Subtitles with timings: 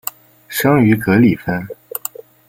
[0.49, 1.67] 生于格里芬。